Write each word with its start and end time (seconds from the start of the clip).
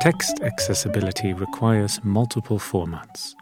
Text 0.00 0.40
accessibility 0.40 1.34
requires 1.34 2.02
multiple 2.02 2.58
formats. 2.58 3.34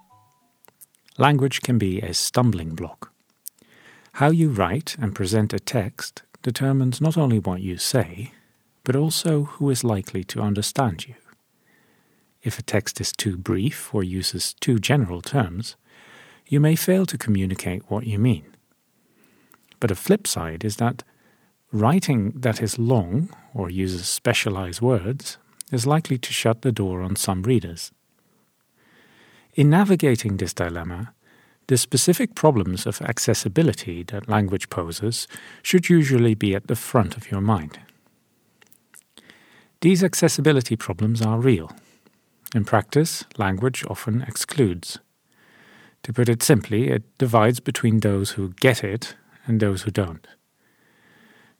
Language 1.16 1.62
can 1.62 1.78
be 1.78 2.00
a 2.00 2.12
stumbling 2.12 2.74
block. 2.74 3.12
How 4.14 4.30
you 4.30 4.48
write 4.48 4.96
and 4.98 5.14
present 5.14 5.52
a 5.52 5.60
text 5.60 6.24
determines 6.42 7.00
not 7.00 7.16
only 7.16 7.38
what 7.38 7.60
you 7.60 7.78
say, 7.78 8.32
but 8.82 8.96
also 8.96 9.44
who 9.44 9.70
is 9.70 9.84
likely 9.84 10.24
to 10.24 10.40
understand 10.40 11.06
you. 11.06 11.14
If 12.42 12.58
a 12.58 12.62
text 12.62 13.00
is 13.00 13.12
too 13.12 13.36
brief 13.36 13.94
or 13.94 14.02
uses 14.02 14.52
too 14.54 14.80
general 14.80 15.22
terms, 15.22 15.76
you 16.48 16.58
may 16.58 16.74
fail 16.74 17.06
to 17.06 17.16
communicate 17.16 17.88
what 17.88 18.04
you 18.04 18.18
mean. 18.18 18.56
But 19.78 19.92
a 19.92 19.94
flip 19.94 20.26
side 20.26 20.64
is 20.64 20.78
that 20.78 21.04
writing 21.70 22.32
that 22.34 22.60
is 22.60 22.80
long 22.80 23.28
or 23.54 23.70
uses 23.70 24.08
specialized 24.08 24.80
words 24.80 25.38
is 25.72 25.86
likely 25.86 26.18
to 26.18 26.32
shut 26.32 26.62
the 26.62 26.72
door 26.72 27.02
on 27.02 27.16
some 27.16 27.42
readers. 27.42 27.92
In 29.54 29.70
navigating 29.70 30.36
this 30.36 30.54
dilemma, 30.54 31.12
the 31.66 31.76
specific 31.76 32.34
problems 32.34 32.86
of 32.86 33.02
accessibility 33.02 34.02
that 34.04 34.28
language 34.28 34.70
poses 34.70 35.28
should 35.62 35.90
usually 35.90 36.34
be 36.34 36.54
at 36.54 36.66
the 36.66 36.76
front 36.76 37.16
of 37.16 37.30
your 37.30 37.42
mind. 37.42 37.78
These 39.80 40.02
accessibility 40.02 40.76
problems 40.76 41.22
are 41.22 41.38
real. 41.38 41.70
In 42.54 42.64
practice, 42.64 43.24
language 43.36 43.84
often 43.88 44.22
excludes. 44.22 44.98
To 46.04 46.12
put 46.12 46.28
it 46.28 46.42
simply, 46.42 46.88
it 46.88 47.02
divides 47.18 47.60
between 47.60 48.00
those 48.00 48.30
who 48.30 48.54
get 48.60 48.82
it 48.82 49.14
and 49.46 49.60
those 49.60 49.82
who 49.82 49.90
don't. 49.90 50.26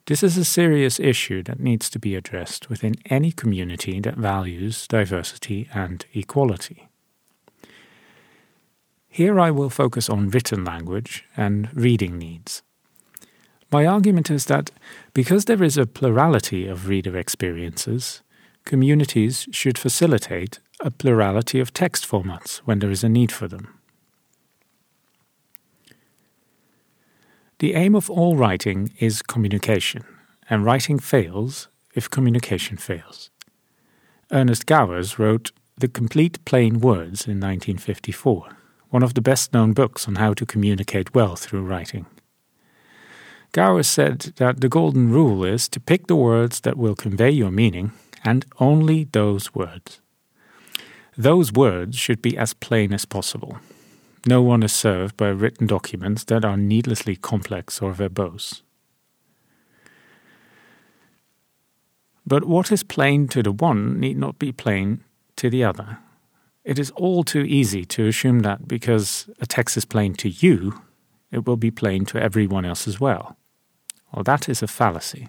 This 0.08 0.22
is 0.22 0.38
a 0.38 0.44
serious 0.46 0.98
issue 0.98 1.42
that 1.42 1.60
needs 1.60 1.90
to 1.90 1.98
be 1.98 2.14
addressed 2.14 2.70
within 2.70 2.94
any 3.10 3.30
community 3.30 4.00
that 4.00 4.16
values 4.16 4.86
diversity 4.86 5.68
and 5.74 6.02
equality. 6.14 6.88
Here 9.06 9.38
I 9.38 9.50
will 9.50 9.68
focus 9.68 10.08
on 10.08 10.30
written 10.30 10.64
language 10.64 11.26
and 11.36 11.68
reading 11.74 12.16
needs. 12.16 12.62
My 13.70 13.84
argument 13.84 14.30
is 14.30 14.46
that 14.46 14.70
because 15.12 15.44
there 15.44 15.62
is 15.62 15.76
a 15.76 15.84
plurality 15.84 16.66
of 16.66 16.88
reader 16.88 17.14
experiences, 17.18 18.22
communities 18.64 19.46
should 19.50 19.76
facilitate 19.76 20.58
a 20.80 20.90
plurality 20.90 21.60
of 21.60 21.74
text 21.74 22.08
formats 22.08 22.62
when 22.64 22.78
there 22.78 22.90
is 22.90 23.04
a 23.04 23.10
need 23.10 23.30
for 23.30 23.46
them. 23.46 23.77
The 27.58 27.74
aim 27.74 27.96
of 27.96 28.08
all 28.08 28.36
writing 28.36 28.92
is 29.00 29.20
communication, 29.20 30.04
and 30.48 30.64
writing 30.64 31.00
fails 31.00 31.66
if 31.92 32.08
communication 32.08 32.76
fails. 32.76 33.30
Ernest 34.30 34.64
Gowers 34.64 35.18
wrote 35.18 35.50
The 35.76 35.88
Complete 35.88 36.44
Plain 36.44 36.78
Words 36.78 37.26
in 37.26 37.40
1954, 37.40 38.56
one 38.90 39.02
of 39.02 39.14
the 39.14 39.20
best 39.20 39.52
known 39.52 39.72
books 39.72 40.06
on 40.06 40.14
how 40.16 40.34
to 40.34 40.46
communicate 40.46 41.16
well 41.16 41.34
through 41.34 41.64
writing. 41.64 42.06
Gowers 43.50 43.88
said 43.88 44.34
that 44.36 44.60
the 44.60 44.68
golden 44.68 45.10
rule 45.10 45.44
is 45.44 45.68
to 45.70 45.80
pick 45.80 46.06
the 46.06 46.14
words 46.14 46.60
that 46.60 46.76
will 46.76 46.94
convey 46.94 47.30
your 47.30 47.50
meaning, 47.50 47.90
and 48.22 48.46
only 48.60 49.08
those 49.10 49.52
words. 49.52 50.00
Those 51.16 51.52
words 51.52 51.96
should 51.96 52.22
be 52.22 52.38
as 52.38 52.54
plain 52.54 52.92
as 52.92 53.04
possible, 53.04 53.58
no 54.26 54.42
one 54.42 54.62
is 54.62 54.72
served 54.72 55.16
by 55.16 55.28
written 55.28 55.66
documents 55.66 56.24
that 56.24 56.44
are 56.44 56.56
needlessly 56.56 57.16
complex 57.16 57.80
or 57.80 57.92
verbose. 57.92 58.62
But 62.26 62.44
what 62.44 62.70
is 62.70 62.82
plain 62.82 63.28
to 63.28 63.42
the 63.42 63.52
one 63.52 63.98
need 63.98 64.18
not 64.18 64.38
be 64.38 64.52
plain 64.52 65.02
to 65.38 65.48
the 65.48 65.64
other. 65.64 65.98
It 66.64 66.78
is 66.78 66.90
all 66.90 67.24
too 67.24 67.42
easy 67.42 67.84
to 67.86 68.06
assume 68.06 68.40
that 68.40 68.68
because 68.68 69.30
a 69.40 69.46
text 69.46 69.76
is 69.76 69.86
plain 69.86 70.14
to 70.16 70.28
you, 70.28 70.82
it 71.30 71.46
will 71.46 71.56
be 71.56 71.70
plain 71.70 72.04
to 72.06 72.20
everyone 72.20 72.66
else 72.66 72.86
as 72.86 73.00
well. 73.00 73.38
Well, 74.12 74.24
that 74.24 74.48
is 74.48 74.62
a 74.62 74.66
fallacy. 74.66 75.28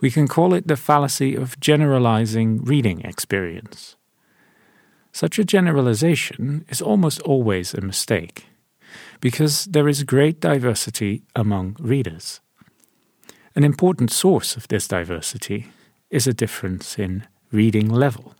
We 0.00 0.10
can 0.10 0.28
call 0.28 0.54
it 0.54 0.68
the 0.68 0.76
fallacy 0.76 1.34
of 1.34 1.60
generalizing 1.60 2.64
reading 2.64 3.02
experience. 3.02 3.95
Such 5.16 5.38
a 5.38 5.46
generalization 5.46 6.66
is 6.68 6.82
almost 6.82 7.22
always 7.22 7.72
a 7.72 7.80
mistake, 7.80 8.48
because 9.22 9.64
there 9.64 9.88
is 9.88 10.02
great 10.02 10.40
diversity 10.40 11.22
among 11.34 11.74
readers. 11.80 12.40
An 13.54 13.64
important 13.64 14.12
source 14.12 14.58
of 14.58 14.68
this 14.68 14.86
diversity 14.86 15.68
is 16.10 16.26
a 16.26 16.34
difference 16.34 16.98
in 16.98 17.26
reading 17.50 17.88
level. 17.88 18.34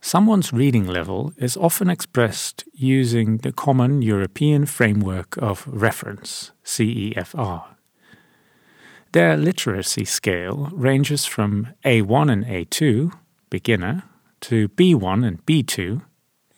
Someone's 0.00 0.54
reading 0.54 0.86
level 0.86 1.34
is 1.36 1.54
often 1.54 1.90
expressed 1.90 2.64
using 2.72 3.40
the 3.42 3.52
Common 3.52 4.00
European 4.00 4.64
Framework 4.64 5.36
of 5.36 5.66
Reference, 5.66 6.52
CEFR. 6.64 7.64
Their 9.12 9.36
literacy 9.36 10.06
scale 10.06 10.70
ranges 10.72 11.26
from 11.26 11.74
A1 11.84 12.32
and 12.32 12.46
A2, 12.46 13.12
beginner, 13.50 14.04
to 14.42 14.68
B1 14.70 15.26
and 15.26 15.44
B2, 15.46 16.02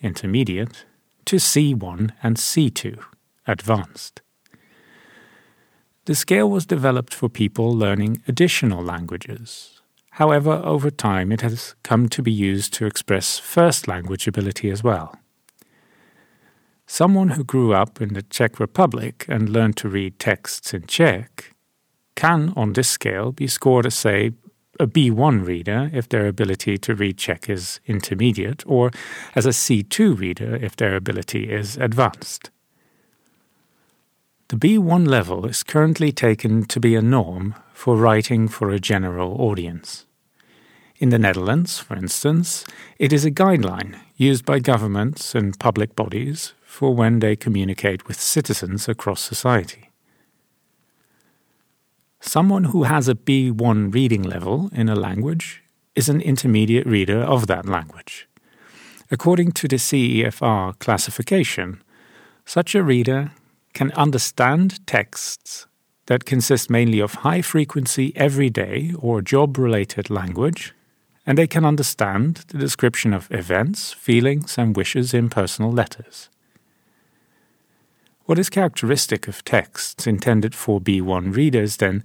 intermediate, 0.00 0.84
to 1.24 1.36
C1 1.36 2.10
and 2.22 2.36
C2, 2.36 3.02
advanced. 3.46 4.22
The 6.04 6.14
scale 6.14 6.50
was 6.50 6.66
developed 6.66 7.14
for 7.14 7.28
people 7.28 7.72
learning 7.72 8.22
additional 8.26 8.82
languages. 8.82 9.80
However, 10.16 10.60
over 10.64 10.90
time 10.90 11.32
it 11.32 11.40
has 11.40 11.74
come 11.82 12.08
to 12.08 12.22
be 12.22 12.32
used 12.32 12.74
to 12.74 12.86
express 12.86 13.38
first 13.38 13.86
language 13.88 14.26
ability 14.26 14.70
as 14.70 14.82
well. 14.82 15.16
Someone 16.86 17.30
who 17.30 17.44
grew 17.44 17.72
up 17.72 18.02
in 18.02 18.12
the 18.12 18.22
Czech 18.22 18.60
Republic 18.60 19.24
and 19.28 19.48
learned 19.48 19.76
to 19.78 19.88
read 19.88 20.18
texts 20.18 20.74
in 20.74 20.86
Czech 20.86 21.54
can, 22.14 22.52
on 22.56 22.74
this 22.74 22.90
scale, 22.90 23.32
be 23.32 23.46
scored 23.46 23.86
as, 23.86 23.94
say, 23.94 24.32
a 24.80 24.86
B1 24.86 25.46
reader 25.46 25.90
if 25.92 26.08
their 26.08 26.26
ability 26.26 26.78
to 26.78 26.94
read 26.94 27.18
Czech 27.18 27.48
is 27.48 27.80
intermediate, 27.86 28.62
or 28.66 28.90
as 29.34 29.46
a 29.46 29.50
C2 29.50 30.18
reader 30.18 30.56
if 30.56 30.76
their 30.76 30.96
ability 30.96 31.50
is 31.50 31.76
advanced. 31.76 32.50
The 34.48 34.56
B1 34.56 35.06
level 35.06 35.46
is 35.46 35.62
currently 35.62 36.12
taken 36.12 36.64
to 36.64 36.80
be 36.80 36.94
a 36.94 37.02
norm 37.02 37.54
for 37.72 37.96
writing 37.96 38.48
for 38.48 38.70
a 38.70 38.78
general 38.78 39.40
audience. 39.40 40.06
In 40.98 41.08
the 41.08 41.18
Netherlands, 41.18 41.78
for 41.78 41.96
instance, 41.96 42.64
it 42.98 43.12
is 43.12 43.24
a 43.24 43.30
guideline 43.30 43.98
used 44.16 44.44
by 44.44 44.58
governments 44.58 45.34
and 45.34 45.58
public 45.58 45.96
bodies 45.96 46.52
for 46.64 46.94
when 46.94 47.18
they 47.18 47.34
communicate 47.34 48.06
with 48.06 48.20
citizens 48.20 48.88
across 48.88 49.20
society. 49.20 49.91
Someone 52.24 52.64
who 52.64 52.84
has 52.84 53.08
a 53.08 53.16
B1 53.16 53.92
reading 53.92 54.22
level 54.22 54.70
in 54.72 54.88
a 54.88 54.94
language 54.94 55.60
is 55.96 56.08
an 56.08 56.20
intermediate 56.20 56.86
reader 56.86 57.18
of 57.18 57.48
that 57.48 57.66
language. 57.66 58.28
According 59.10 59.52
to 59.52 59.66
the 59.66 59.76
CEFR 59.76 60.78
classification, 60.78 61.82
such 62.46 62.76
a 62.76 62.82
reader 62.82 63.32
can 63.74 63.90
understand 63.92 64.86
texts 64.86 65.66
that 66.06 66.24
consist 66.24 66.70
mainly 66.70 67.00
of 67.00 67.14
high 67.14 67.42
frequency, 67.42 68.12
everyday, 68.14 68.92
or 68.96 69.20
job 69.20 69.58
related 69.58 70.08
language, 70.08 70.72
and 71.26 71.36
they 71.36 71.48
can 71.48 71.64
understand 71.64 72.44
the 72.48 72.58
description 72.58 73.12
of 73.12 73.30
events, 73.32 73.92
feelings, 73.92 74.56
and 74.56 74.76
wishes 74.76 75.12
in 75.12 75.28
personal 75.28 75.72
letters. 75.72 76.30
What 78.26 78.38
is 78.38 78.48
characteristic 78.48 79.26
of 79.26 79.44
texts 79.44 80.06
intended 80.06 80.54
for 80.54 80.80
B1 80.80 81.34
readers, 81.34 81.78
then, 81.78 82.04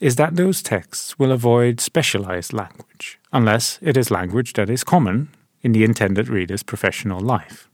is 0.00 0.16
that 0.16 0.36
those 0.36 0.62
texts 0.62 1.18
will 1.18 1.30
avoid 1.30 1.80
specialized 1.80 2.54
language, 2.54 3.18
unless 3.32 3.78
it 3.82 3.96
is 3.96 4.10
language 4.10 4.54
that 4.54 4.70
is 4.70 4.82
common 4.82 5.28
in 5.62 5.72
the 5.72 5.84
intended 5.84 6.28
reader's 6.28 6.62
professional 6.62 7.20
life. 7.20 7.68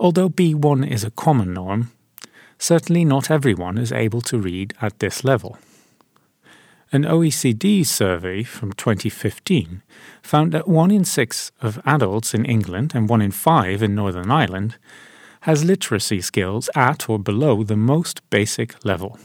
Although 0.00 0.30
B1 0.30 0.90
is 0.90 1.04
a 1.04 1.12
common 1.12 1.54
norm, 1.54 1.92
certainly 2.58 3.04
not 3.04 3.30
everyone 3.30 3.78
is 3.78 3.92
able 3.92 4.22
to 4.22 4.38
read 4.38 4.74
at 4.82 4.98
this 4.98 5.22
level. 5.22 5.58
An 6.92 7.04
OECD 7.04 7.86
survey 7.86 8.42
from 8.42 8.72
2015 8.72 9.82
found 10.22 10.52
that 10.52 10.66
one 10.66 10.90
in 10.90 11.04
six 11.04 11.52
of 11.62 11.80
adults 11.84 12.34
in 12.34 12.44
England 12.44 12.92
and 12.96 13.08
one 13.08 13.22
in 13.22 13.30
five 13.30 13.80
in 13.80 13.94
Northern 13.94 14.28
Ireland 14.28 14.76
has 15.40 15.64
literacy 15.64 16.20
skills 16.20 16.68
at 16.74 17.08
or 17.08 17.18
below 17.18 17.62
the 17.62 17.76
most 17.76 18.28
basic 18.30 18.84
level. 18.84 19.18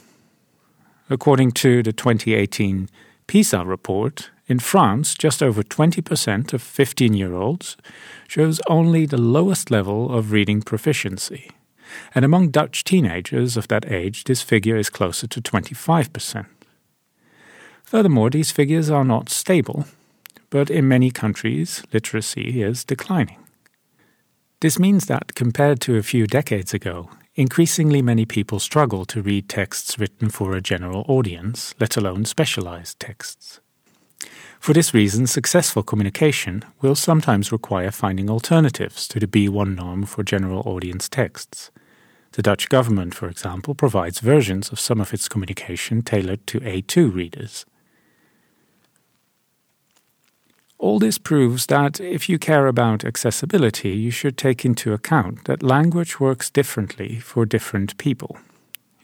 According 1.09 1.51
to 1.53 1.83
the 1.83 1.93
2018 1.93 2.89
PISA 3.27 3.65
report, 3.65 4.31
in 4.47 4.59
France, 4.59 5.15
just 5.15 5.41
over 5.41 5.63
20% 5.63 6.53
of 6.53 6.61
15 6.61 7.13
year 7.13 7.33
olds 7.33 7.77
shows 8.27 8.61
only 8.67 9.05
the 9.05 9.21
lowest 9.21 9.71
level 9.71 10.15
of 10.15 10.31
reading 10.31 10.61
proficiency. 10.61 11.49
And 12.13 12.23
among 12.23 12.49
Dutch 12.49 12.83
teenagers 12.83 13.57
of 13.57 13.67
that 13.69 13.91
age, 13.91 14.25
this 14.25 14.41
figure 14.41 14.75
is 14.75 14.89
closer 14.89 15.27
to 15.27 15.41
25%. 15.41 16.45
Furthermore, 17.83 18.29
these 18.29 18.51
figures 18.51 18.89
are 18.89 19.05
not 19.05 19.29
stable, 19.29 19.85
but 20.49 20.69
in 20.69 20.87
many 20.87 21.11
countries, 21.11 21.83
literacy 21.93 22.61
is 22.61 22.83
declining. 22.83 23.44
This 24.65 24.79
means 24.79 25.05
that, 25.05 25.35
compared 25.35 25.79
to 25.81 25.95
a 25.97 26.01
few 26.01 26.25
decades 26.25 26.73
ago, 26.73 27.11
increasingly 27.35 28.01
many 28.01 28.25
people 28.25 28.59
struggle 28.59 29.05
to 29.05 29.21
read 29.21 29.47
texts 29.47 29.99
written 29.99 30.31
for 30.31 30.55
a 30.55 30.59
general 30.59 31.05
audience, 31.07 31.75
let 31.79 31.97
alone 31.97 32.25
specialized 32.25 32.99
texts. 32.99 33.59
For 34.59 34.73
this 34.73 34.91
reason, 34.91 35.27
successful 35.27 35.83
communication 35.83 36.63
will 36.81 36.95
sometimes 36.95 37.51
require 37.51 37.91
finding 37.91 38.27
alternatives 38.27 39.07
to 39.09 39.19
the 39.19 39.27
B1 39.27 39.75
norm 39.75 40.03
for 40.03 40.23
general 40.23 40.63
audience 40.65 41.07
texts. 41.07 41.69
The 42.31 42.41
Dutch 42.41 42.67
government, 42.67 43.13
for 43.13 43.29
example, 43.29 43.75
provides 43.75 44.19
versions 44.19 44.71
of 44.71 44.79
some 44.79 44.99
of 44.99 45.13
its 45.13 45.29
communication 45.29 46.01
tailored 46.01 46.47
to 46.47 46.59
A2 46.61 47.13
readers. 47.13 47.67
All 50.77 50.99
this 50.99 51.17
proves 51.17 51.67
that 51.67 51.99
if 51.99 52.27
you 52.27 52.37
care 52.37 52.67
about 52.67 53.05
accessibility, 53.05 53.91
you 53.91 54.11
should 54.11 54.37
take 54.37 54.65
into 54.65 54.93
account 54.93 55.45
that 55.45 55.63
language 55.63 56.19
works 56.19 56.49
differently 56.49 57.19
for 57.19 57.45
different 57.45 57.97
people. 57.97 58.37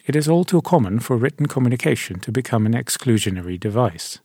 It 0.05 0.15
is 0.15 0.27
all 0.27 0.43
too 0.43 0.61
common 0.61 0.99
for 0.99 1.15
written 1.15 1.45
communication 1.45 2.19
to 2.21 2.31
become 2.31 2.65
an 2.65 2.73
exclusionary 2.73 3.59
device. 3.59 4.19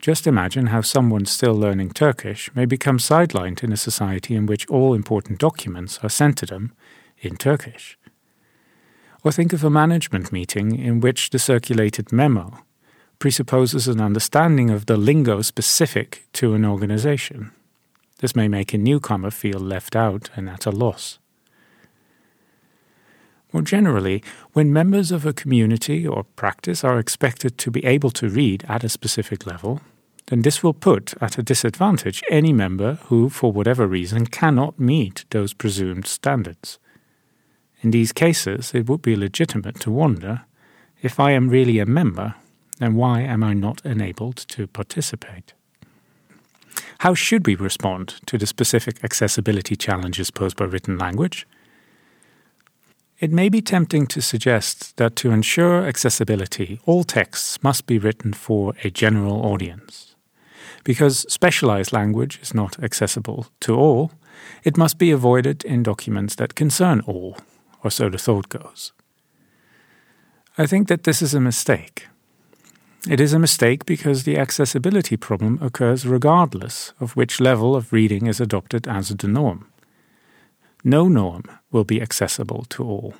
Just 0.00 0.26
imagine 0.26 0.68
how 0.68 0.80
someone 0.80 1.26
still 1.26 1.54
learning 1.54 1.90
Turkish 1.90 2.54
may 2.54 2.64
become 2.64 2.98
sidelined 2.98 3.62
in 3.62 3.72
a 3.72 3.76
society 3.76 4.34
in 4.34 4.46
which 4.46 4.66
all 4.68 4.94
important 4.94 5.38
documents 5.38 5.98
are 6.02 6.08
sent 6.08 6.38
to 6.38 6.46
them 6.46 6.72
in 7.18 7.36
Turkish. 7.36 7.98
Or 9.24 9.32
think 9.32 9.52
of 9.52 9.64
a 9.64 9.70
management 9.70 10.32
meeting 10.32 10.78
in 10.78 11.00
which 11.00 11.30
the 11.30 11.38
circulated 11.38 12.12
memo 12.12 12.65
presupposes 13.18 13.88
an 13.88 14.00
understanding 14.00 14.70
of 14.70 14.86
the 14.86 14.96
lingo 14.96 15.42
specific 15.42 16.26
to 16.34 16.54
an 16.54 16.64
organization. 16.64 17.52
This 18.18 18.34
may 18.34 18.48
make 18.48 18.72
a 18.72 18.78
newcomer 18.78 19.30
feel 19.30 19.60
left 19.60 19.94
out 19.94 20.30
and 20.36 20.48
at 20.48 20.66
a 20.66 20.70
loss. 20.70 21.18
More 23.52 23.62
generally, 23.62 24.22
when 24.52 24.72
members 24.72 25.10
of 25.10 25.24
a 25.24 25.32
community 25.32 26.06
or 26.06 26.24
practice 26.24 26.82
are 26.84 26.98
expected 26.98 27.56
to 27.58 27.70
be 27.70 27.84
able 27.84 28.10
to 28.10 28.28
read 28.28 28.64
at 28.68 28.84
a 28.84 28.88
specific 28.88 29.46
level, 29.46 29.80
then 30.26 30.42
this 30.42 30.62
will 30.62 30.74
put 30.74 31.14
at 31.20 31.38
a 31.38 31.42
disadvantage 31.42 32.22
any 32.30 32.52
member 32.52 32.94
who, 33.04 33.28
for 33.28 33.52
whatever 33.52 33.86
reason, 33.86 34.26
cannot 34.26 34.78
meet 34.78 35.24
those 35.30 35.54
presumed 35.54 36.06
standards. 36.06 36.78
In 37.80 37.92
these 37.92 38.12
cases, 38.12 38.74
it 38.74 38.88
would 38.88 39.02
be 39.02 39.14
legitimate 39.14 39.78
to 39.80 39.90
wonder 39.90 40.42
if 41.02 41.20
I 41.20 41.30
am 41.32 41.48
really 41.48 41.78
a 41.78 41.86
member 41.86 42.34
then 42.78 42.94
why 42.94 43.20
am 43.22 43.42
I 43.42 43.54
not 43.54 43.84
enabled 43.84 44.36
to 44.48 44.66
participate? 44.66 45.54
How 47.00 47.14
should 47.14 47.46
we 47.46 47.54
respond 47.54 48.20
to 48.26 48.38
the 48.38 48.46
specific 48.46 49.02
accessibility 49.04 49.76
challenges 49.76 50.30
posed 50.30 50.56
by 50.56 50.64
written 50.64 50.98
language? 50.98 51.46
It 53.18 53.32
may 53.32 53.48
be 53.48 53.62
tempting 53.62 54.06
to 54.08 54.20
suggest 54.20 54.96
that 54.98 55.16
to 55.16 55.30
ensure 55.30 55.86
accessibility, 55.86 56.80
all 56.84 57.02
texts 57.02 57.62
must 57.62 57.86
be 57.86 57.98
written 57.98 58.34
for 58.34 58.74
a 58.84 58.90
general 58.90 59.46
audience. 59.46 60.14
Because 60.84 61.26
specialized 61.32 61.92
language 61.92 62.38
is 62.42 62.54
not 62.54 62.78
accessible 62.82 63.46
to 63.60 63.74
all, 63.74 64.12
it 64.64 64.76
must 64.76 64.98
be 64.98 65.10
avoided 65.10 65.64
in 65.64 65.82
documents 65.82 66.34
that 66.36 66.54
concern 66.54 67.00
all, 67.06 67.38
or 67.82 67.90
so 67.90 68.10
the 68.10 68.18
thought 68.18 68.50
goes. 68.50 68.92
I 70.58 70.66
think 70.66 70.88
that 70.88 71.04
this 71.04 71.22
is 71.22 71.34
a 71.34 71.40
mistake. 71.40 72.08
It 73.08 73.20
is 73.20 73.32
a 73.32 73.38
mistake 73.38 73.86
because 73.86 74.24
the 74.24 74.36
accessibility 74.36 75.16
problem 75.16 75.60
occurs 75.62 76.06
regardless 76.06 76.92
of 76.98 77.14
which 77.14 77.40
level 77.40 77.76
of 77.76 77.92
reading 77.92 78.26
is 78.26 78.40
adopted 78.40 78.88
as 78.88 79.10
the 79.10 79.28
norm. 79.28 79.70
No 80.82 81.06
norm 81.06 81.44
will 81.70 81.84
be 81.84 82.02
accessible 82.02 82.64
to 82.70 82.82
all. 82.82 83.14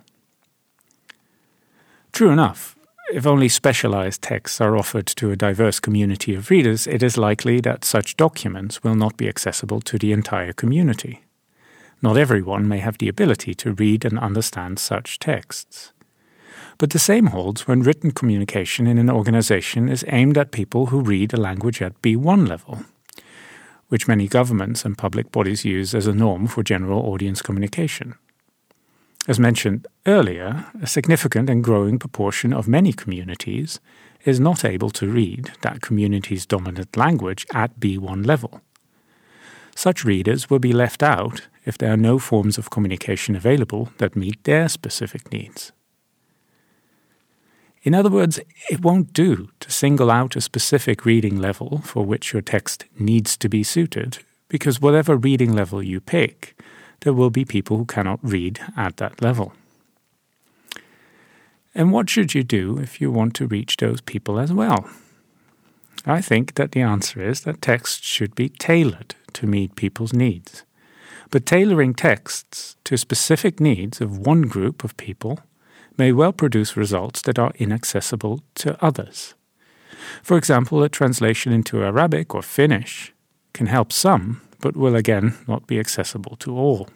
True 2.10 2.30
enough, 2.30 2.76
if 3.12 3.28
only 3.28 3.48
specialized 3.48 4.22
texts 4.22 4.60
are 4.60 4.76
offered 4.76 5.06
to 5.06 5.30
a 5.30 5.36
diverse 5.36 5.78
community 5.78 6.34
of 6.34 6.50
readers, 6.50 6.88
it 6.88 7.04
is 7.04 7.16
likely 7.16 7.60
that 7.60 7.84
such 7.84 8.16
documents 8.16 8.82
will 8.82 8.96
not 8.96 9.16
be 9.16 9.28
accessible 9.28 9.80
to 9.82 9.98
the 9.98 10.10
entire 10.10 10.52
community. 10.52 11.22
Not 12.02 12.16
everyone 12.16 12.66
may 12.66 12.78
have 12.78 12.98
the 12.98 13.08
ability 13.08 13.54
to 13.54 13.72
read 13.72 14.04
and 14.04 14.18
understand 14.18 14.80
such 14.80 15.20
texts. 15.20 15.92
But 16.78 16.90
the 16.90 16.98
same 16.98 17.26
holds 17.26 17.66
when 17.66 17.82
written 17.82 18.10
communication 18.10 18.86
in 18.86 18.98
an 18.98 19.08
organization 19.08 19.88
is 19.88 20.04
aimed 20.08 20.36
at 20.36 20.50
people 20.50 20.86
who 20.86 21.00
read 21.00 21.32
a 21.32 21.40
language 21.40 21.80
at 21.80 22.02
B1 22.02 22.46
level, 22.46 22.80
which 23.88 24.08
many 24.08 24.28
governments 24.28 24.84
and 24.84 24.98
public 24.98 25.32
bodies 25.32 25.64
use 25.64 25.94
as 25.94 26.06
a 26.06 26.12
norm 26.12 26.46
for 26.46 26.62
general 26.62 27.00
audience 27.00 27.40
communication. 27.40 28.14
As 29.26 29.40
mentioned 29.40 29.86
earlier, 30.06 30.66
a 30.80 30.86
significant 30.86 31.48
and 31.48 31.64
growing 31.64 31.98
proportion 31.98 32.52
of 32.52 32.68
many 32.68 32.92
communities 32.92 33.80
is 34.24 34.38
not 34.38 34.64
able 34.64 34.90
to 34.90 35.08
read 35.08 35.52
that 35.62 35.80
community's 35.80 36.46
dominant 36.46 36.96
language 36.96 37.46
at 37.54 37.80
B1 37.80 38.26
level. 38.26 38.60
Such 39.74 40.04
readers 40.04 40.48
will 40.50 40.58
be 40.58 40.72
left 40.72 41.02
out 41.02 41.48
if 41.64 41.76
there 41.78 41.92
are 41.92 41.96
no 41.96 42.18
forms 42.18 42.58
of 42.58 42.70
communication 42.70 43.34
available 43.34 43.90
that 43.98 44.14
meet 44.14 44.42
their 44.44 44.68
specific 44.68 45.32
needs. 45.32 45.72
In 47.86 47.94
other 47.94 48.10
words, 48.10 48.40
it 48.68 48.82
won't 48.82 49.12
do 49.12 49.50
to 49.60 49.70
single 49.70 50.10
out 50.10 50.34
a 50.34 50.40
specific 50.40 51.04
reading 51.04 51.38
level 51.38 51.82
for 51.84 52.04
which 52.04 52.32
your 52.32 52.42
text 52.42 52.84
needs 52.98 53.36
to 53.36 53.48
be 53.48 53.62
suited, 53.62 54.18
because 54.48 54.80
whatever 54.80 55.16
reading 55.16 55.54
level 55.54 55.80
you 55.80 56.00
pick, 56.00 56.60
there 57.02 57.12
will 57.12 57.30
be 57.30 57.44
people 57.44 57.76
who 57.76 57.84
cannot 57.84 58.18
read 58.24 58.58
at 58.76 58.96
that 58.96 59.22
level. 59.22 59.52
And 61.76 61.92
what 61.92 62.10
should 62.10 62.34
you 62.34 62.42
do 62.42 62.76
if 62.76 63.00
you 63.00 63.12
want 63.12 63.34
to 63.36 63.46
reach 63.46 63.76
those 63.76 64.00
people 64.00 64.40
as 64.40 64.52
well? 64.52 64.90
I 66.04 66.20
think 66.20 66.54
that 66.54 66.72
the 66.72 66.82
answer 66.82 67.22
is 67.22 67.42
that 67.42 67.62
texts 67.62 68.04
should 68.04 68.34
be 68.34 68.48
tailored 68.48 69.14
to 69.34 69.46
meet 69.46 69.76
people's 69.76 70.12
needs. 70.12 70.64
But 71.30 71.46
tailoring 71.46 71.94
texts 71.94 72.74
to 72.82 72.96
specific 72.96 73.60
needs 73.60 74.00
of 74.00 74.26
one 74.26 74.42
group 74.42 74.82
of 74.82 74.96
people 74.96 75.38
may 75.96 76.12
well 76.12 76.32
produce 76.32 76.76
results 76.76 77.22
that 77.22 77.38
are 77.38 77.52
inaccessible 77.56 78.40
to 78.56 78.82
others. 78.84 79.34
For 80.22 80.36
example, 80.36 80.82
a 80.82 80.88
translation 80.88 81.52
into 81.52 81.82
Arabic 81.82 82.34
or 82.34 82.42
Finnish 82.42 83.12
can 83.52 83.66
help 83.66 83.92
some, 83.92 84.40
but 84.60 84.76
will 84.76 84.96
again 84.96 85.34
not 85.48 85.66
be 85.66 85.78
accessible 85.78 86.36
to 86.36 86.56
all. 86.56 86.88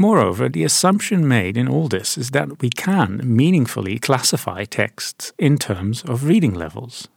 Moreover, 0.00 0.48
the 0.48 0.64
assumption 0.64 1.28
made 1.28 1.58
in 1.58 1.68
all 1.68 1.86
this 1.86 2.16
is 2.16 2.30
that 2.30 2.62
we 2.62 2.70
can 2.70 3.20
meaningfully 3.22 3.98
classify 3.98 4.64
texts 4.64 5.34
in 5.38 5.58
terms 5.58 6.02
of 6.04 6.24
reading 6.24 6.54
levels. 6.54 7.08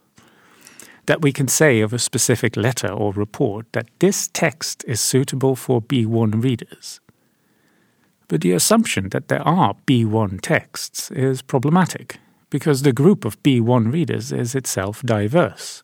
That 1.06 1.22
we 1.22 1.32
can 1.32 1.48
say 1.48 1.80
of 1.80 1.94
a 1.94 1.98
specific 1.98 2.56
letter 2.58 2.88
or 2.88 3.14
report 3.14 3.72
that 3.72 3.88
this 4.00 4.28
text 4.28 4.84
is 4.86 5.00
suitable 5.00 5.56
for 5.56 5.80
B1 5.80 6.44
readers, 6.44 7.00
but 8.28 8.40
the 8.40 8.52
assumption 8.52 9.08
that 9.10 9.28
there 9.28 9.46
are 9.46 9.76
B1 9.86 10.40
texts 10.40 11.10
is 11.10 11.42
problematic, 11.42 12.18
because 12.50 12.82
the 12.82 12.92
group 12.92 13.24
of 13.24 13.42
B1 13.42 13.92
readers 13.92 14.32
is 14.32 14.54
itself 14.54 15.02
diverse. 15.02 15.82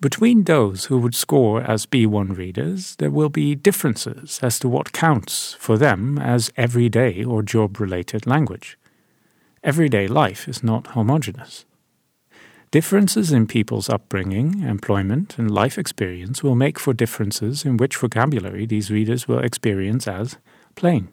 Between 0.00 0.44
those 0.44 0.84
who 0.86 0.98
would 0.98 1.14
score 1.14 1.62
as 1.62 1.86
B1 1.86 2.36
readers, 2.36 2.96
there 2.96 3.10
will 3.10 3.30
be 3.30 3.54
differences 3.54 4.38
as 4.42 4.58
to 4.58 4.68
what 4.68 4.92
counts 4.92 5.54
for 5.54 5.78
them 5.78 6.18
as 6.18 6.52
everyday 6.56 7.24
or 7.24 7.42
job 7.42 7.80
related 7.80 8.26
language. 8.26 8.78
Everyday 9.64 10.06
life 10.06 10.48
is 10.48 10.62
not 10.62 10.88
homogeneous. 10.88 11.64
Differences 12.76 13.32
in 13.32 13.46
people's 13.46 13.88
upbringing, 13.88 14.62
employment, 14.62 15.38
and 15.38 15.50
life 15.50 15.78
experience 15.78 16.42
will 16.42 16.54
make 16.54 16.78
for 16.78 16.92
differences 16.92 17.64
in 17.64 17.78
which 17.78 17.96
vocabulary 17.96 18.66
these 18.66 18.90
readers 18.90 19.26
will 19.26 19.38
experience 19.38 20.06
as 20.06 20.36
plain. 20.74 21.08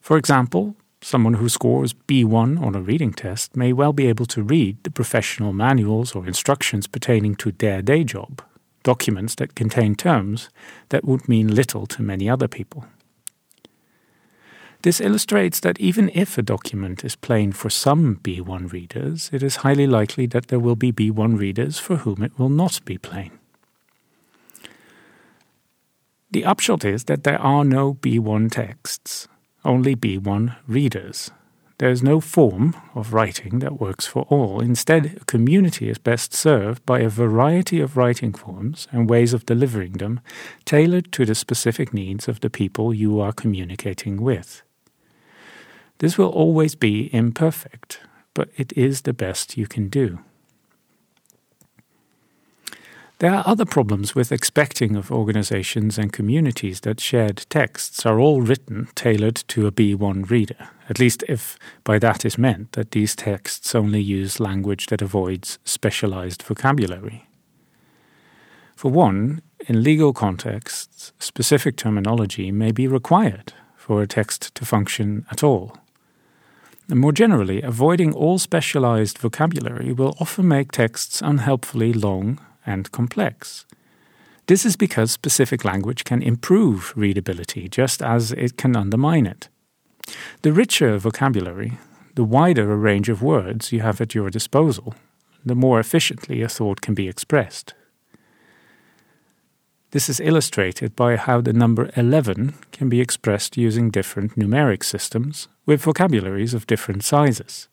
For 0.00 0.16
example, 0.16 0.76
someone 1.00 1.34
who 1.34 1.48
scores 1.48 1.92
B1 1.92 2.62
on 2.62 2.76
a 2.76 2.80
reading 2.80 3.12
test 3.12 3.56
may 3.56 3.72
well 3.72 3.92
be 3.92 4.06
able 4.06 4.26
to 4.26 4.44
read 4.44 4.76
the 4.84 4.92
professional 4.92 5.52
manuals 5.52 6.14
or 6.14 6.24
instructions 6.24 6.86
pertaining 6.86 7.34
to 7.42 7.50
their 7.50 7.82
day 7.82 8.04
job, 8.04 8.42
documents 8.84 9.34
that 9.34 9.56
contain 9.56 9.96
terms 9.96 10.50
that 10.90 11.04
would 11.04 11.28
mean 11.28 11.52
little 11.52 11.84
to 11.86 12.00
many 12.00 12.30
other 12.30 12.46
people. 12.46 12.86
This 14.82 15.00
illustrates 15.00 15.60
that 15.60 15.78
even 15.78 16.10
if 16.12 16.36
a 16.36 16.42
document 16.42 17.04
is 17.04 17.14
plain 17.14 17.52
for 17.52 17.70
some 17.70 18.16
B1 18.16 18.72
readers, 18.72 19.30
it 19.32 19.40
is 19.40 19.62
highly 19.62 19.86
likely 19.86 20.26
that 20.26 20.48
there 20.48 20.58
will 20.58 20.74
be 20.74 20.90
B1 20.90 21.38
readers 21.38 21.78
for 21.78 21.98
whom 21.98 22.20
it 22.20 22.36
will 22.36 22.48
not 22.48 22.84
be 22.84 22.98
plain. 22.98 23.30
The 26.32 26.44
upshot 26.44 26.84
is 26.84 27.04
that 27.04 27.22
there 27.22 27.40
are 27.40 27.64
no 27.64 27.94
B1 27.94 28.50
texts, 28.50 29.28
only 29.64 29.94
B1 29.94 30.56
readers. 30.66 31.30
There 31.78 31.90
is 31.90 32.02
no 32.02 32.20
form 32.20 32.74
of 32.96 33.12
writing 33.12 33.60
that 33.60 33.80
works 33.80 34.06
for 34.06 34.22
all. 34.30 34.60
Instead, 34.60 35.18
a 35.20 35.24
community 35.26 35.90
is 35.90 35.98
best 35.98 36.34
served 36.34 36.84
by 36.84 37.00
a 37.00 37.08
variety 37.08 37.80
of 37.80 37.96
writing 37.96 38.32
forms 38.32 38.88
and 38.90 39.08
ways 39.08 39.32
of 39.32 39.46
delivering 39.46 39.92
them 39.92 40.20
tailored 40.64 41.12
to 41.12 41.24
the 41.24 41.36
specific 41.36 41.94
needs 41.94 42.26
of 42.26 42.40
the 42.40 42.50
people 42.50 42.92
you 42.92 43.20
are 43.20 43.32
communicating 43.32 44.20
with. 44.20 44.62
This 46.02 46.18
will 46.18 46.30
always 46.30 46.74
be 46.74 47.14
imperfect, 47.14 48.00
but 48.34 48.48
it 48.56 48.72
is 48.72 49.02
the 49.02 49.12
best 49.12 49.56
you 49.56 49.68
can 49.68 49.88
do. 49.88 50.18
There 53.20 53.32
are 53.32 53.44
other 53.46 53.64
problems 53.64 54.12
with 54.12 54.32
expecting 54.32 54.96
of 54.96 55.12
organizations 55.12 55.98
and 55.98 56.12
communities 56.12 56.80
that 56.80 56.98
shared 56.98 57.46
texts 57.48 58.04
are 58.04 58.18
all 58.18 58.42
written 58.42 58.88
tailored 58.96 59.36
to 59.46 59.68
a 59.68 59.70
B1 59.70 60.28
reader, 60.28 60.70
at 60.90 60.98
least 60.98 61.22
if 61.28 61.56
by 61.84 62.00
that 62.00 62.24
is 62.24 62.36
meant 62.36 62.72
that 62.72 62.90
these 62.90 63.14
texts 63.14 63.72
only 63.72 64.00
use 64.00 64.40
language 64.40 64.86
that 64.86 65.02
avoids 65.02 65.60
specialized 65.64 66.42
vocabulary. 66.42 67.28
For 68.74 68.90
one, 68.90 69.40
in 69.68 69.84
legal 69.84 70.12
contexts, 70.12 71.12
specific 71.20 71.76
terminology 71.76 72.50
may 72.50 72.72
be 72.72 72.88
required 72.88 73.52
for 73.76 74.02
a 74.02 74.08
text 74.08 74.52
to 74.56 74.64
function 74.64 75.26
at 75.30 75.44
all. 75.44 75.76
And 76.88 77.00
more 77.00 77.12
generally, 77.12 77.62
avoiding 77.62 78.12
all 78.12 78.38
specialized 78.38 79.18
vocabulary 79.18 79.92
will 79.92 80.16
often 80.20 80.48
make 80.48 80.72
texts 80.72 81.22
unhelpfully 81.22 81.92
long 81.92 82.38
and 82.66 82.90
complex. 82.92 83.66
This 84.46 84.66
is 84.66 84.76
because 84.76 85.12
specific 85.12 85.64
language 85.64 86.04
can 86.04 86.22
improve 86.22 86.92
readability 86.96 87.68
just 87.68 88.02
as 88.02 88.32
it 88.32 88.56
can 88.56 88.76
undermine 88.76 89.26
it. 89.26 89.48
The 90.42 90.52
richer 90.52 90.98
vocabulary, 90.98 91.78
the 92.14 92.24
wider 92.24 92.72
a 92.72 92.76
range 92.76 93.08
of 93.08 93.22
words 93.22 93.72
you 93.72 93.80
have 93.80 94.00
at 94.00 94.14
your 94.14 94.30
disposal, 94.30 94.94
the 95.44 95.54
more 95.54 95.80
efficiently 95.80 96.42
a 96.42 96.48
thought 96.48 96.80
can 96.80 96.94
be 96.94 97.08
expressed. 97.08 97.74
This 99.92 100.08
is 100.08 100.20
illustrated 100.20 100.96
by 100.96 101.16
how 101.16 101.42
the 101.42 101.52
number 101.52 101.90
11 101.96 102.54
can 102.72 102.88
be 102.88 103.02
expressed 103.02 103.58
using 103.58 103.90
different 103.90 104.38
numeric 104.38 104.82
systems 104.82 105.48
with 105.66 105.82
vocabularies 105.82 106.54
of 106.54 106.66
different 106.66 107.04
sizes. 107.04 107.68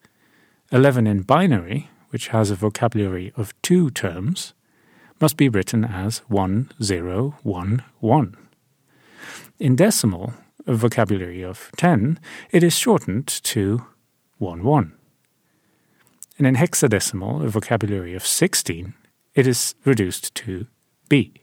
11 0.70 1.06
in 1.06 1.22
binary, 1.22 1.88
which 2.10 2.28
has 2.28 2.50
a 2.50 2.54
vocabulary 2.54 3.32
of 3.38 3.54
two 3.62 3.88
terms, 3.88 4.52
must 5.18 5.38
be 5.38 5.48
written 5.48 5.82
as 5.82 6.18
1011. 6.28 8.36
In 9.58 9.76
decimal, 9.76 10.34
a 10.66 10.74
vocabulary 10.74 11.42
of 11.42 11.70
10, 11.78 12.20
it 12.50 12.62
is 12.62 12.76
shortened 12.76 13.28
to 13.28 13.86
11. 14.38 14.92
And 16.36 16.46
in 16.46 16.56
hexadecimal, 16.56 17.46
a 17.46 17.48
vocabulary 17.48 18.14
of 18.14 18.26
16, 18.26 18.92
it 19.34 19.46
is 19.46 19.74
reduced 19.86 20.34
to 20.34 20.66
B. 21.08 21.40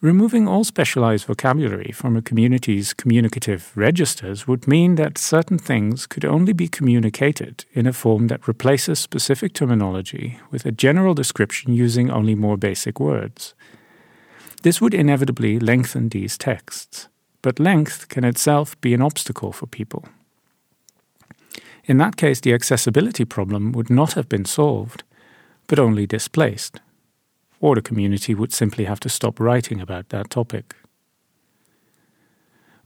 Removing 0.00 0.46
all 0.46 0.62
specialized 0.62 1.24
vocabulary 1.24 1.90
from 1.90 2.16
a 2.16 2.22
community's 2.22 2.94
communicative 2.94 3.72
registers 3.74 4.46
would 4.46 4.68
mean 4.68 4.94
that 4.94 5.18
certain 5.18 5.58
things 5.58 6.06
could 6.06 6.24
only 6.24 6.52
be 6.52 6.68
communicated 6.68 7.64
in 7.72 7.84
a 7.84 7.92
form 7.92 8.28
that 8.28 8.46
replaces 8.46 9.00
specific 9.00 9.54
terminology 9.54 10.38
with 10.52 10.64
a 10.64 10.70
general 10.70 11.14
description 11.14 11.72
using 11.72 12.12
only 12.12 12.36
more 12.36 12.56
basic 12.56 13.00
words. 13.00 13.54
This 14.62 14.80
would 14.80 14.94
inevitably 14.94 15.58
lengthen 15.58 16.10
these 16.10 16.38
texts, 16.38 17.08
but 17.42 17.58
length 17.58 18.06
can 18.06 18.22
itself 18.22 18.80
be 18.80 18.94
an 18.94 19.02
obstacle 19.02 19.50
for 19.50 19.66
people. 19.66 20.04
In 21.86 21.98
that 21.98 22.16
case, 22.16 22.38
the 22.38 22.54
accessibility 22.54 23.24
problem 23.24 23.72
would 23.72 23.90
not 23.90 24.12
have 24.12 24.28
been 24.28 24.44
solved, 24.44 25.02
but 25.66 25.80
only 25.80 26.06
displaced 26.06 26.78
or 27.60 27.74
the 27.74 27.82
community 27.82 28.34
would 28.34 28.52
simply 28.52 28.84
have 28.84 29.00
to 29.00 29.08
stop 29.08 29.40
writing 29.40 29.80
about 29.80 30.08
that 30.10 30.30
topic. 30.30 30.74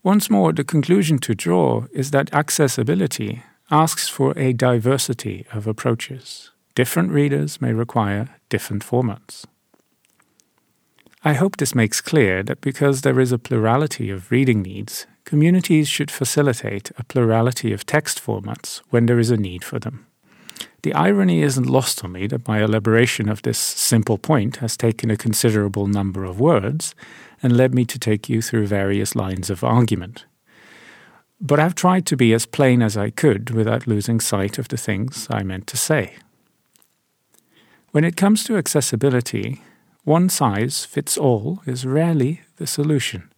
Once 0.02 0.28
more, 0.28 0.52
the 0.52 0.64
conclusion 0.64 1.18
to 1.18 1.34
draw 1.34 1.84
is 1.92 2.10
that 2.10 2.34
accessibility 2.34 3.42
asks 3.70 4.08
for 4.08 4.36
a 4.36 4.52
diversity 4.52 5.46
of 5.52 5.66
approaches. 5.66 6.50
Different 6.74 7.10
readers 7.12 7.60
may 7.60 7.72
require 7.72 8.28
different 8.48 8.84
formats. 8.84 9.44
I 11.24 11.34
hope 11.34 11.56
this 11.56 11.74
makes 11.74 12.00
clear 12.00 12.42
that 12.42 12.60
because 12.60 13.02
there 13.02 13.20
is 13.20 13.30
a 13.30 13.38
plurality 13.38 14.10
of 14.10 14.32
reading 14.32 14.60
needs, 14.60 15.06
communities 15.24 15.88
should 15.88 16.10
facilitate 16.10 16.90
a 16.98 17.04
plurality 17.04 17.72
of 17.72 17.86
text 17.86 18.20
formats 18.20 18.80
when 18.90 19.06
there 19.06 19.20
is 19.20 19.30
a 19.30 19.36
need 19.36 19.62
for 19.62 19.78
them. 19.78 20.06
The 20.82 20.94
irony 20.94 21.42
isn't 21.42 21.66
lost 21.66 22.02
on 22.02 22.12
me 22.12 22.26
that 22.26 22.48
my 22.48 22.62
elaboration 22.62 23.28
of 23.28 23.42
this 23.42 23.58
simple 23.58 24.18
point 24.18 24.56
has 24.56 24.76
taken 24.76 25.10
a 25.10 25.16
considerable 25.16 25.86
number 25.86 26.24
of 26.24 26.40
words 26.40 26.94
and 27.40 27.56
led 27.56 27.72
me 27.72 27.84
to 27.84 27.98
take 27.98 28.28
you 28.28 28.42
through 28.42 28.66
various 28.66 29.14
lines 29.14 29.48
of 29.48 29.62
argument. 29.62 30.24
But 31.40 31.60
I've 31.60 31.74
tried 31.74 32.06
to 32.06 32.16
be 32.16 32.32
as 32.32 32.46
plain 32.46 32.82
as 32.82 32.96
I 32.96 33.10
could 33.10 33.50
without 33.50 33.86
losing 33.86 34.20
sight 34.20 34.58
of 34.58 34.68
the 34.68 34.76
things 34.76 35.28
I 35.30 35.42
meant 35.42 35.66
to 35.68 35.76
say. 35.76 36.14
When 37.92 38.04
it 38.04 38.16
comes 38.16 38.42
to 38.44 38.56
accessibility, 38.56 39.62
one 40.04 40.28
size 40.28 40.84
fits 40.84 41.16
all 41.16 41.60
is 41.66 41.86
rarely 41.86 42.40
the 42.56 42.66
solution. 42.66 43.31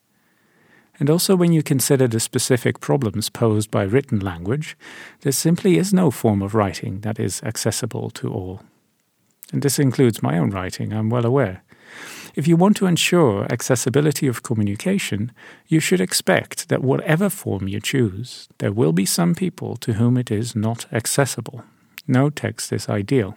And 0.98 1.10
also, 1.10 1.34
when 1.34 1.52
you 1.52 1.62
consider 1.62 2.06
the 2.06 2.20
specific 2.20 2.78
problems 2.80 3.28
posed 3.28 3.70
by 3.70 3.82
written 3.82 4.20
language, 4.20 4.76
there 5.22 5.32
simply 5.32 5.76
is 5.76 5.92
no 5.92 6.10
form 6.10 6.40
of 6.40 6.54
writing 6.54 7.00
that 7.00 7.18
is 7.18 7.42
accessible 7.42 8.10
to 8.10 8.32
all. 8.32 8.60
And 9.52 9.62
this 9.62 9.78
includes 9.78 10.22
my 10.22 10.38
own 10.38 10.50
writing, 10.50 10.92
I'm 10.92 11.10
well 11.10 11.26
aware. 11.26 11.62
If 12.34 12.48
you 12.48 12.56
want 12.56 12.76
to 12.78 12.86
ensure 12.86 13.46
accessibility 13.52 14.26
of 14.26 14.42
communication, 14.42 15.32
you 15.68 15.78
should 15.80 16.00
expect 16.00 16.68
that 16.68 16.82
whatever 16.82 17.28
form 17.28 17.68
you 17.68 17.80
choose, 17.80 18.48
there 18.58 18.72
will 18.72 18.92
be 18.92 19.06
some 19.06 19.34
people 19.34 19.76
to 19.76 19.94
whom 19.94 20.16
it 20.16 20.30
is 20.30 20.56
not 20.56 20.92
accessible. 20.92 21.64
No 22.06 22.30
text 22.30 22.72
is 22.72 22.88
ideal. 22.88 23.36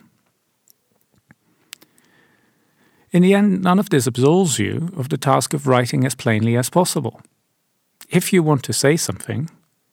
In 3.11 3.21
the 3.21 3.33
end, 3.33 3.61
none 3.61 3.79
of 3.79 3.89
this 3.89 4.07
absolves 4.07 4.59
you 4.59 4.89
of 4.97 5.09
the 5.09 5.17
task 5.17 5.53
of 5.53 5.67
writing 5.67 6.05
as 6.05 6.15
plainly 6.15 6.57
as 6.57 6.69
possible. 6.69 7.21
If 8.09 8.31
you 8.31 8.41
want 8.41 8.63
to 8.63 8.73
say 8.73 8.95
something, 8.95 9.49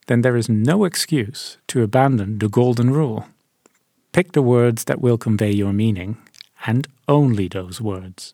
then 0.07 0.21
there 0.21 0.37
is 0.37 0.47
no 0.47 0.85
excuse 0.85 1.57
to 1.67 1.83
abandon 1.83 2.39
the 2.39 2.47
golden 2.47 2.91
rule. 2.91 3.27
Pick 4.13 4.31
the 4.31 4.41
words 4.41 4.85
that 4.85 5.01
will 5.01 5.17
convey 5.17 5.51
your 5.51 5.73
meaning, 5.73 6.17
and 6.65 6.87
only 7.09 7.49
those 7.49 7.81
words. 7.81 8.33